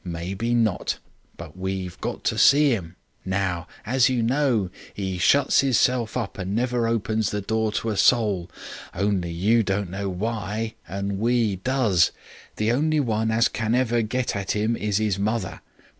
[0.03, 0.97] Maybe not.
[1.37, 2.95] But we've got to see 'im.
[3.23, 7.97] Now as you know, 'e shuts 'isself up and never opens the door to a
[7.97, 8.49] soul;
[8.95, 12.09] only you don't know why and we does.
[12.55, 15.61] The only one as can ever get at 'im is 'is mother.